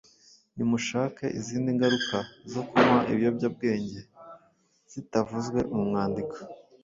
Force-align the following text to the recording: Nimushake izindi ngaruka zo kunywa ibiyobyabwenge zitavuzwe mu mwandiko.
Nimushake 0.55 1.25
izindi 1.39 1.69
ngaruka 1.75 2.17
zo 2.51 2.61
kunywa 2.67 2.99
ibiyobyabwenge 3.11 3.99
zitavuzwe 4.91 5.59
mu 5.73 5.81
mwandiko. 5.89 6.35